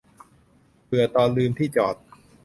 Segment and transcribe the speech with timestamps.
[0.87, 1.95] "เบื่อตอนลืมที่จอด"